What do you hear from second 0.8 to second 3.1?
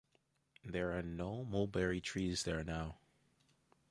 are no mulberry trees there now.